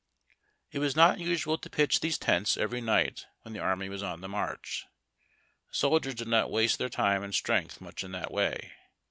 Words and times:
It 0.71 0.79
was 0.79 0.95
not 0.95 1.19
usual 1.19 1.59
to 1.59 1.69
pitch 1.69 1.99
these 1.99 2.17
tents 2.17 2.57
every 2.57 2.81
night 2.81 3.27
wlien 3.45 3.53
the 3.53 3.59
army 3.59 3.87
was 3.87 4.01
on 4.01 4.21
the 4.21 4.27
march. 4.27 4.87
The 5.69 5.75
soldiers 5.77 6.15
did 6.15 6.27
not 6.27 6.49
waste 6.49 6.79
their 6.79 6.89
time 6.89 7.21
and 7.21 7.35
strength 7.35 7.79
much 7.79 8.03
in 8.03 8.11
that 8.13 8.31
way. 8.31 8.71